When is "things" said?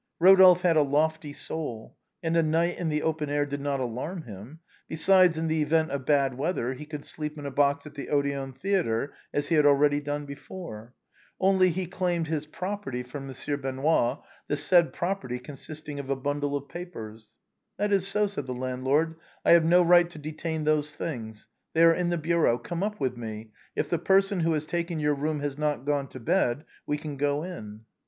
20.95-21.47